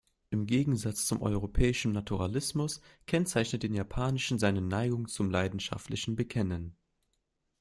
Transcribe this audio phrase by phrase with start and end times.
[0.31, 6.75] Im Gegensatz zum europäischen Naturalismus kennzeichnet den japanischen seine Neigung zum leidenschaftlichen Bekennen.